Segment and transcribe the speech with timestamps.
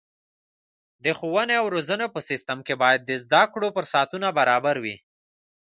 [1.03, 4.95] د ښوونې او روزنې په سیستم کې باید د زده کړو فرصتونه برابره وي.